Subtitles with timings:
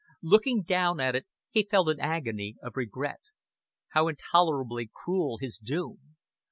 [0.23, 3.19] Looking down at it he felt an agony of regret.
[3.89, 6.15] How intolerably cruel his doom.